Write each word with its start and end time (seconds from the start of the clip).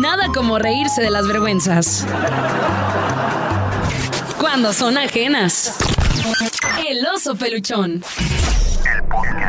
Nada 0.00 0.28
como 0.34 0.58
reírse 0.58 1.02
de 1.02 1.10
las 1.10 1.26
vergüenzas. 1.26 2.06
Cuando 4.38 4.72
son 4.72 4.96
ajenas. 4.96 5.76
El 6.88 7.06
oso 7.06 7.36
peluchón. 7.36 8.02
El 9.10 9.39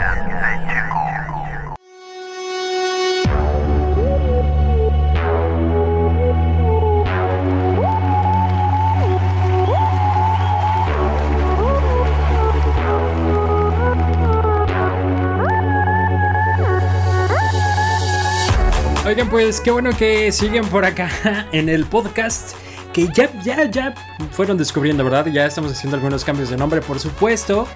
Oigan, 19.11 19.29
pues 19.29 19.59
qué 19.59 19.71
bueno 19.71 19.89
que 19.91 20.31
siguen 20.31 20.65
por 20.67 20.85
acá 20.85 21.09
en 21.51 21.67
el 21.67 21.83
podcast. 21.83 22.55
Que 22.93 23.09
ya, 23.13 23.29
ya, 23.43 23.69
ya 23.69 23.93
fueron 24.31 24.57
descubriendo, 24.57 25.03
¿verdad? 25.03 25.25
Ya 25.25 25.45
estamos 25.45 25.73
haciendo 25.73 25.97
algunos 25.97 26.23
cambios 26.23 26.49
de 26.49 26.55
nombre, 26.55 26.79
por 26.79 26.97
supuesto. 26.97 27.67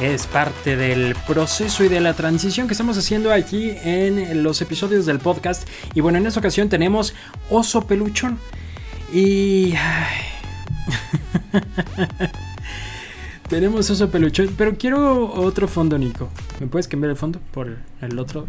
Es 0.00 0.26
parte 0.26 0.74
del 0.74 1.14
proceso 1.24 1.84
y 1.84 1.88
de 1.88 2.00
la 2.00 2.14
transición 2.14 2.66
que 2.66 2.72
estamos 2.72 2.98
haciendo 2.98 3.32
aquí 3.32 3.76
en 3.84 4.42
los 4.42 4.60
episodios 4.60 5.06
del 5.06 5.20
podcast. 5.20 5.68
Y 5.94 6.00
bueno, 6.00 6.18
en 6.18 6.26
esta 6.26 6.40
ocasión 6.40 6.68
tenemos 6.68 7.14
Oso 7.48 7.86
Peluchón. 7.86 8.40
Y... 9.12 9.74
tenemos 13.48 13.88
Oso 13.88 14.10
Peluchón. 14.10 14.52
Pero 14.58 14.76
quiero 14.76 15.32
otro 15.32 15.68
fondo, 15.68 15.96
Nico. 15.96 16.28
¿Me 16.58 16.66
puedes 16.66 16.88
cambiar 16.88 17.12
el 17.12 17.16
fondo 17.16 17.38
por 17.52 17.76
el 18.00 18.18
otro? 18.18 18.48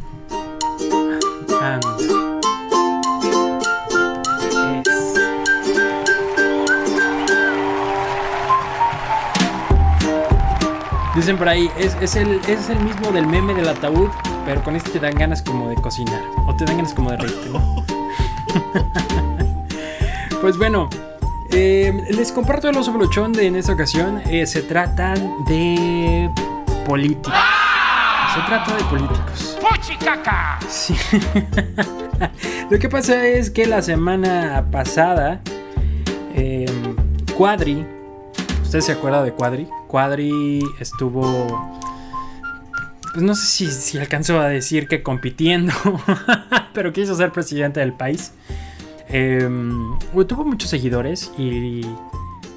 Dicen 11.15 11.37
por 11.37 11.47
ahí, 11.47 11.69
es, 11.77 12.15
el, 12.15 12.39
es 12.47 12.69
el 12.69 12.79
mismo 12.79 13.11
del 13.11 13.27
meme 13.27 13.53
del 13.53 13.69
ataúd, 13.69 14.09
pero 14.45 14.63
con 14.63 14.75
este 14.75 14.89
te 14.91 14.99
dan 14.99 15.13
ganas 15.13 15.43
como 15.43 15.69
de 15.69 15.75
cocinar. 15.75 16.21
O 16.47 16.55
te 16.55 16.65
dan 16.65 16.77
ganas 16.77 16.93
como 16.93 17.11
de 17.11 17.17
reírte, 17.17 17.49
¿no? 17.49 17.85
pues 20.41 20.57
bueno, 20.57 20.89
eh, 21.51 21.93
les 22.09 22.31
comparto 22.31 22.67
el 22.67 22.75
oso 22.77 22.91
de 22.91 23.45
en 23.45 23.55
esta 23.55 23.73
ocasión. 23.73 24.23
Eh, 24.25 24.47
se 24.47 24.63
trata 24.63 25.13
de 25.47 26.31
política. 26.87 27.43
Se 28.33 28.41
trata 28.47 28.75
de 28.75 28.83
políticos. 28.85 29.59
¡Puchicaca! 29.61 30.57
Sí. 30.67 30.95
Lo 32.71 32.79
que 32.79 32.89
pasa 32.89 33.23
es 33.27 33.51
que 33.51 33.67
la 33.67 33.83
semana 33.83 34.65
pasada, 34.71 35.41
eh, 36.33 36.65
Cuadri, 37.37 37.85
¿usted 38.63 38.81
se 38.81 38.93
acuerda 38.93 39.21
de 39.21 39.31
Cuadri? 39.31 39.67
Cuadri 39.93 40.65
estuvo. 40.79 41.69
Pues 43.11 43.21
no 43.21 43.35
sé 43.35 43.45
si, 43.45 43.67
si 43.67 43.99
alcanzó 43.99 44.39
a 44.39 44.47
decir 44.47 44.87
que 44.87 45.03
compitiendo, 45.03 45.71
pero 46.73 46.91
quiso 46.91 47.13
ser 47.13 47.31
presidente 47.31 47.79
del 47.79 47.93
país. 47.93 48.31
Em, 49.07 49.95
tuvo 50.27 50.45
muchos 50.45 50.71
seguidores 50.71 51.31
y, 51.37 51.81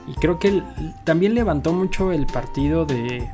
y 0.07 0.15
creo 0.19 0.39
que 0.39 0.63
también 1.05 1.35
levantó 1.35 1.75
mucho 1.75 2.11
el 2.11 2.25
partido 2.25 2.87
de, 2.87 3.29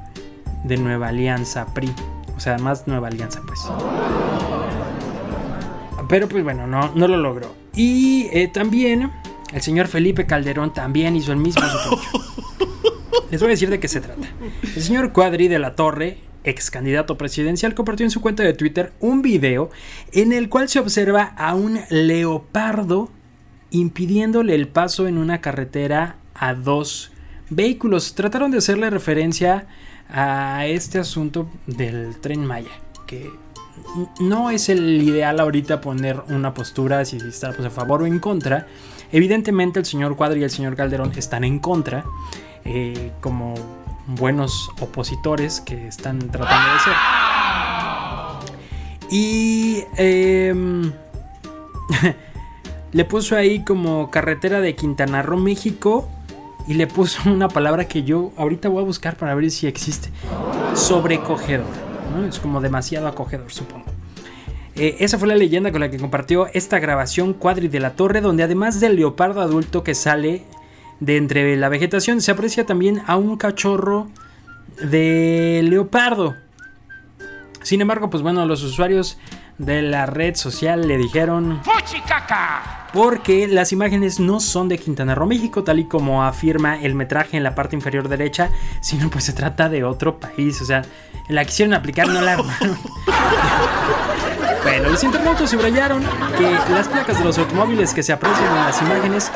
de 0.64 0.76
Nueva 0.78 1.10
Alianza 1.10 1.72
PRI. 1.72 1.92
O 2.36 2.40
sea, 2.40 2.58
más 2.58 2.88
Nueva 2.88 3.06
Alianza, 3.06 3.40
pues. 3.46 3.60
Pero 6.08 6.26
pues 6.26 6.42
bueno, 6.42 6.66
no, 6.66 6.90
no 6.96 7.06
lo 7.06 7.18
logró. 7.18 7.54
Y 7.76 8.26
eh, 8.32 8.48
también 8.48 9.12
el 9.52 9.62
señor 9.62 9.86
Felipe 9.86 10.26
Calderón 10.26 10.72
también 10.72 11.14
hizo 11.14 11.30
el 11.30 11.38
mismo. 11.38 11.62
Les 13.30 13.40
voy 13.40 13.48
a 13.48 13.50
decir 13.50 13.70
de 13.70 13.80
qué 13.80 13.88
se 13.88 14.00
trata. 14.00 14.28
El 14.62 14.82
señor 14.82 15.12
Cuadri 15.12 15.48
de 15.48 15.58
la 15.58 15.74
Torre, 15.74 16.18
ex 16.44 16.70
candidato 16.70 17.16
presidencial, 17.16 17.74
compartió 17.74 18.04
en 18.04 18.10
su 18.10 18.20
cuenta 18.20 18.42
de 18.42 18.54
Twitter 18.54 18.92
un 19.00 19.22
video 19.22 19.70
en 20.12 20.32
el 20.32 20.48
cual 20.48 20.68
se 20.68 20.80
observa 20.80 21.24
a 21.36 21.54
un 21.54 21.80
leopardo 21.90 23.10
impidiéndole 23.70 24.54
el 24.54 24.68
paso 24.68 25.08
en 25.08 25.18
una 25.18 25.40
carretera 25.40 26.16
a 26.34 26.54
dos 26.54 27.12
vehículos. 27.50 28.14
Trataron 28.14 28.50
de 28.50 28.58
hacerle 28.58 28.90
referencia 28.90 29.66
a 30.08 30.66
este 30.66 30.98
asunto 30.98 31.48
del 31.66 32.16
tren 32.20 32.44
Maya, 32.44 32.70
que 33.06 33.30
no 34.20 34.50
es 34.50 34.68
el 34.68 35.02
ideal 35.02 35.40
ahorita 35.40 35.80
poner 35.80 36.20
una 36.28 36.52
postura 36.52 37.04
si 37.04 37.16
está 37.16 37.52
pues, 37.52 37.66
a 37.66 37.70
favor 37.70 38.02
o 38.02 38.06
en 38.06 38.18
contra. 38.18 38.66
Evidentemente 39.10 39.78
el 39.78 39.86
señor 39.86 40.16
Cuadri 40.16 40.40
y 40.40 40.44
el 40.44 40.50
señor 40.50 40.76
Calderón 40.76 41.12
están 41.16 41.44
en 41.44 41.58
contra. 41.58 42.04
Eh, 42.64 43.12
como 43.20 43.54
buenos 44.06 44.70
opositores 44.80 45.60
que 45.60 45.88
están 45.88 46.18
tratando 46.18 46.72
de 46.72 46.78
ser. 46.80 46.94
Y 49.10 49.84
em, 49.96 50.92
le 52.92 53.04
puso 53.04 53.36
ahí 53.36 53.64
como 53.64 54.10
carretera 54.10 54.60
de 54.60 54.74
Quintana 54.74 55.22
Roo, 55.22 55.38
México. 55.38 56.08
Y 56.68 56.74
le 56.74 56.86
puso 56.86 57.20
una 57.30 57.48
palabra 57.48 57.88
que 57.88 58.04
yo 58.04 58.32
ahorita 58.36 58.68
voy 58.68 58.82
a 58.82 58.86
buscar 58.86 59.16
para 59.16 59.34
ver 59.34 59.50
si 59.50 59.66
existe. 59.66 60.10
Sobrecogedor. 60.74 61.66
Es 62.28 62.38
como 62.38 62.60
demasiado 62.60 63.08
acogedor, 63.08 63.50
supongo. 63.50 63.86
Eh, 64.74 64.96
esa 65.00 65.18
fue 65.18 65.28
la 65.28 65.34
leyenda 65.34 65.70
con 65.70 65.80
la 65.80 65.90
que 65.90 65.98
compartió 65.98 66.46
esta 66.54 66.78
grabación 66.78 67.34
Cuadri 67.34 67.68
de 67.68 67.80
la 67.80 67.94
Torre, 67.94 68.20
donde 68.20 68.42
además 68.42 68.80
del 68.80 68.96
leopardo 68.96 69.42
adulto 69.42 69.84
que 69.84 69.94
sale 69.94 70.44
de 71.02 71.16
entre 71.16 71.56
la 71.56 71.68
vegetación 71.68 72.20
se 72.20 72.30
aprecia 72.30 72.64
también 72.64 73.02
a 73.08 73.16
un 73.16 73.36
cachorro 73.36 74.08
de 74.80 75.60
leopardo. 75.64 76.36
Sin 77.62 77.80
embargo, 77.80 78.08
pues 78.08 78.22
bueno, 78.22 78.46
los 78.46 78.62
usuarios 78.62 79.18
de 79.58 79.82
la 79.82 80.06
red 80.06 80.36
social 80.36 80.86
le 80.86 80.96
dijeron 80.98 81.60
porque 82.92 83.48
las 83.48 83.72
imágenes 83.72 84.20
no 84.20 84.38
son 84.38 84.68
de 84.68 84.78
Quintana 84.78 85.16
Roo, 85.16 85.26
México, 85.26 85.64
tal 85.64 85.80
y 85.80 85.86
como 85.86 86.22
afirma 86.22 86.80
el 86.80 86.94
metraje 86.94 87.36
en 87.36 87.42
la 87.42 87.56
parte 87.56 87.74
inferior 87.74 88.08
derecha, 88.08 88.50
sino 88.80 89.10
pues 89.10 89.24
se 89.24 89.32
trata 89.32 89.68
de 89.68 89.82
otro 89.82 90.20
país, 90.20 90.60
o 90.62 90.64
sea, 90.64 90.82
la 91.28 91.44
quisieron 91.44 91.74
aplicar, 91.74 92.06
no 92.06 92.20
la 92.20 92.34
armaron. 92.34 92.78
bueno, 94.62 94.90
los 94.90 95.02
internautas 95.02 95.50
subrayaron 95.50 96.04
que 96.38 96.50
las 96.70 96.86
placas 96.86 97.18
de 97.18 97.24
los 97.24 97.38
automóviles 97.38 97.92
que 97.92 98.04
se 98.04 98.12
aprecian 98.12 98.46
en 98.46 98.64
las 98.66 98.82
imágenes 98.82 99.32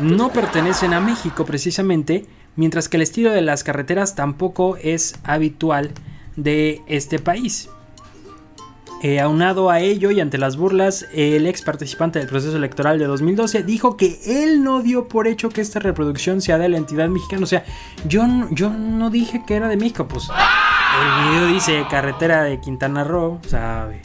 no 0.00 0.32
pertenecen 0.32 0.94
a 0.94 1.00
México 1.00 1.44
precisamente, 1.44 2.26
mientras 2.56 2.88
que 2.88 2.96
el 2.96 3.02
estilo 3.02 3.30
de 3.30 3.42
las 3.42 3.64
carreteras 3.64 4.14
tampoco 4.14 4.76
es 4.76 5.14
habitual 5.24 5.92
de 6.36 6.82
este 6.86 7.18
país. 7.18 7.68
Eh, 9.02 9.18
aunado 9.18 9.70
a 9.70 9.80
ello 9.80 10.10
y 10.10 10.20
ante 10.20 10.36
las 10.36 10.58
burlas, 10.58 11.06
el 11.14 11.46
ex 11.46 11.62
participante 11.62 12.18
del 12.18 12.28
proceso 12.28 12.54
electoral 12.54 12.98
de 12.98 13.06
2012 13.06 13.62
dijo 13.62 13.96
que 13.96 14.20
él 14.26 14.62
no 14.62 14.82
dio 14.82 15.08
por 15.08 15.26
hecho 15.26 15.48
que 15.48 15.62
esta 15.62 15.78
reproducción 15.78 16.42
sea 16.42 16.58
de 16.58 16.68
la 16.68 16.76
entidad 16.76 17.08
mexicana. 17.08 17.42
O 17.44 17.46
sea, 17.46 17.64
yo, 18.06 18.26
yo 18.50 18.68
no 18.68 19.08
dije 19.08 19.42
que 19.46 19.54
era 19.54 19.68
de 19.68 19.78
México, 19.78 20.06
pues 20.06 20.28
el 20.28 21.30
video 21.30 21.46
dice 21.46 21.86
carretera 21.88 22.42
de 22.42 22.60
Quintana 22.60 23.02
Roo, 23.02 23.40
sabe. 23.46 24.02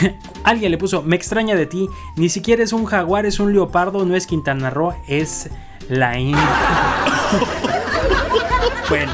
Alguien 0.44 0.70
le 0.70 0.78
puso, 0.78 1.02
me 1.02 1.16
extraña 1.16 1.54
de 1.54 1.66
ti, 1.66 1.88
ni 2.16 2.28
siquiera 2.28 2.62
es 2.62 2.72
un 2.72 2.84
jaguar, 2.84 3.26
es 3.26 3.40
un 3.40 3.52
leopardo, 3.52 4.04
no 4.04 4.16
es 4.16 4.26
Quintana 4.26 4.70
Roo, 4.70 4.94
es 5.08 5.50
la 5.88 6.18
India. 6.18 6.40
bueno, 8.88 9.12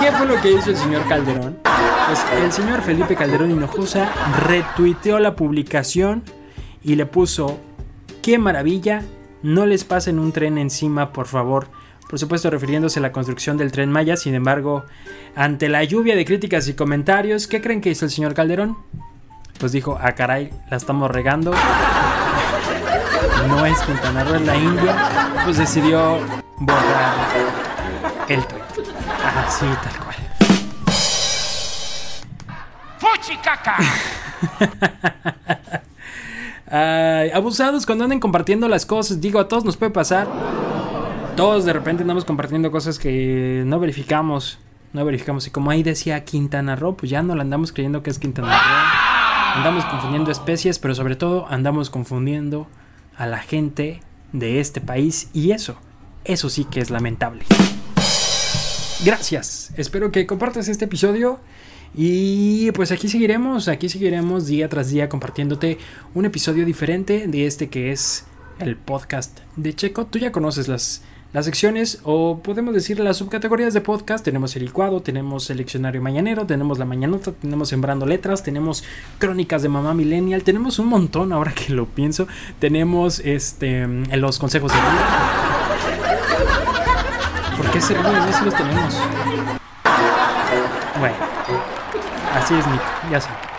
¿qué 0.00 0.12
fue 0.12 0.26
lo 0.26 0.40
que 0.40 0.52
hizo 0.52 0.70
el 0.70 0.76
señor 0.76 1.06
Calderón? 1.08 1.58
Pues 1.62 2.24
el 2.40 2.52
señor 2.52 2.82
Felipe 2.82 3.16
Calderón 3.16 3.50
Hinojosa 3.50 4.10
retuiteó 4.46 5.18
la 5.18 5.34
publicación 5.34 6.22
y 6.82 6.94
le 6.94 7.06
puso, 7.06 7.58
qué 8.22 8.38
maravilla, 8.38 9.02
no 9.42 9.66
les 9.66 9.84
pasen 9.84 10.18
un 10.18 10.32
tren 10.32 10.58
encima, 10.58 11.12
por 11.12 11.26
favor. 11.26 11.68
Por 12.08 12.20
supuesto, 12.20 12.50
refiriéndose 12.50 13.00
a 13.00 13.02
la 13.02 13.10
construcción 13.10 13.56
del 13.56 13.72
tren 13.72 13.90
Maya, 13.90 14.16
sin 14.16 14.34
embargo, 14.34 14.84
ante 15.34 15.68
la 15.68 15.82
lluvia 15.82 16.14
de 16.14 16.24
críticas 16.24 16.68
y 16.68 16.74
comentarios, 16.74 17.48
¿qué 17.48 17.60
creen 17.60 17.80
que 17.80 17.90
hizo 17.90 18.04
el 18.04 18.12
señor 18.12 18.34
Calderón? 18.34 18.76
Pues 19.56 19.72
dijo, 19.72 19.98
ah 20.00 20.12
caray, 20.12 20.50
la 20.70 20.76
estamos 20.76 21.10
regando. 21.10 21.52
No 23.48 23.64
es 23.64 23.78
Quintana 23.80 24.24
Roo, 24.24 24.36
es 24.36 24.42
la 24.42 24.56
India. 24.56 24.96
Pues 25.44 25.56
decidió 25.58 26.18
borrar 26.58 27.14
el 28.28 28.44
tweet. 28.46 28.62
Así, 29.46 29.66
tal 29.82 29.98
cual. 30.04 30.16
¡Fuchicaca! 32.98 33.76
Ay, 36.68 37.30
abusados 37.30 37.86
cuando 37.86 38.04
anden 38.04 38.18
compartiendo 38.18 38.68
las 38.68 38.84
cosas. 38.86 39.20
Digo, 39.20 39.38
a 39.38 39.48
todos 39.48 39.64
nos 39.64 39.76
puede 39.76 39.92
pasar. 39.92 40.26
Todos 41.36 41.64
de 41.64 41.72
repente 41.72 42.02
andamos 42.02 42.24
compartiendo 42.24 42.70
cosas 42.70 42.98
que 42.98 43.62
no 43.66 43.78
verificamos. 43.78 44.58
No 44.92 45.04
verificamos. 45.04 45.46
Y 45.46 45.50
como 45.50 45.70
ahí 45.70 45.82
decía 45.82 46.24
Quintana 46.24 46.74
Roo, 46.74 46.96
pues 46.96 47.10
ya 47.10 47.22
no 47.22 47.34
la 47.36 47.42
andamos 47.42 47.72
creyendo 47.72 48.02
que 48.02 48.10
es 48.10 48.18
Quintana 48.18 48.48
Roo. 48.48 49.05
Andamos 49.56 49.86
confundiendo 49.86 50.30
especies, 50.30 50.78
pero 50.78 50.94
sobre 50.94 51.16
todo 51.16 51.46
andamos 51.48 51.88
confundiendo 51.88 52.66
a 53.16 53.26
la 53.26 53.38
gente 53.38 54.02
de 54.34 54.60
este 54.60 54.82
país 54.82 55.30
y 55.32 55.52
eso, 55.52 55.76
eso 56.24 56.50
sí 56.50 56.66
que 56.66 56.78
es 56.80 56.90
lamentable. 56.90 57.46
Gracias, 59.02 59.72
espero 59.78 60.12
que 60.12 60.26
compartas 60.26 60.68
este 60.68 60.84
episodio 60.84 61.40
y 61.94 62.70
pues 62.72 62.92
aquí 62.92 63.08
seguiremos, 63.08 63.68
aquí 63.68 63.88
seguiremos 63.88 64.46
día 64.46 64.68
tras 64.68 64.90
día 64.90 65.08
compartiéndote 65.08 65.78
un 66.14 66.26
episodio 66.26 66.66
diferente 66.66 67.26
de 67.26 67.46
este 67.46 67.70
que 67.70 67.92
es 67.92 68.26
el 68.58 68.76
podcast 68.76 69.40
de 69.56 69.74
Checo. 69.74 70.04
Tú 70.04 70.18
ya 70.18 70.32
conoces 70.32 70.68
las, 70.68 71.02
las 71.32 71.44
secciones 71.44 72.00
o 72.04 72.40
podemos 72.42 72.72
decir 72.74 72.98
las 73.00 73.18
subcategorías 73.18 73.74
de 73.74 73.80
podcast. 73.80 74.24
Tenemos 74.24 74.56
el 74.56 74.64
licuado, 74.64 75.02
tenemos 75.02 75.50
el 75.50 75.58
leccionario 75.58 76.00
mañanero, 76.00 76.46
tenemos 76.46 76.78
la 76.78 76.84
mañanota, 76.84 77.32
tenemos 77.32 77.68
sembrando 77.68 78.06
letras, 78.06 78.42
tenemos 78.42 78.84
crónicas 79.18 79.62
de 79.62 79.68
mamá 79.68 79.92
millennial, 79.94 80.42
tenemos 80.42 80.78
un 80.78 80.86
montón 80.86 81.32
ahora 81.32 81.52
que 81.52 81.72
lo 81.72 81.86
pienso. 81.86 82.26
Tenemos 82.58 83.20
este 83.20 83.86
los 83.86 84.38
consejos 84.38 84.72
de 84.72 84.78
vida. 84.78 85.66
¿Por 87.56 87.70
qué 87.70 87.80
se 87.80 87.94
ríen? 87.94 88.28
Eso 88.28 88.44
los 88.44 88.54
tenemos. 88.54 88.94
Bueno, 90.98 91.16
así 92.34 92.54
es 92.54 92.66
Nico, 92.66 92.84
ya 93.10 93.20
sabes. 93.20 93.55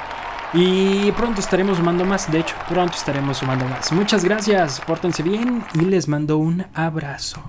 Y 0.54 1.12
pronto 1.12 1.42
estaremos 1.42 1.78
sumando 1.78 2.06
más, 2.06 2.32
de 2.32 2.40
hecho, 2.40 2.56
pronto 2.70 2.96
estaremos 2.96 3.38
sumando 3.38 3.66
más. 3.66 3.92
Muchas 3.92 4.24
gracias, 4.24 4.80
pórtense 4.82 5.22
bien 5.24 5.64
y 5.74 5.82
les 5.82 6.08
mando 6.08 6.38
un 6.38 6.66
abrazo. 6.74 7.44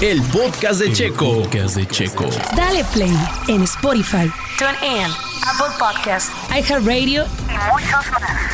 El 0.00 0.22
podcast 0.22 0.80
de 0.80 0.92
Checo. 0.92 1.42
podcast 1.42 1.74
de 1.74 1.86
Checo. 1.88 2.26
Dale 2.54 2.84
play 2.92 3.12
en 3.48 3.62
Spotify, 3.64 4.30
TuneIn, 4.56 5.10
Apple 5.44 5.74
Podcasts, 5.78 6.30
iHeartRadio 6.50 7.24
y 7.24 7.72
muchos 7.72 8.12
más. 8.12 8.48